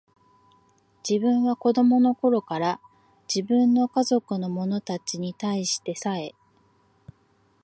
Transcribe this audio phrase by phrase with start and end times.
[1.07, 2.81] 自分は子供の頃から、
[3.31, 6.33] 自分の家族の者たちに対してさえ、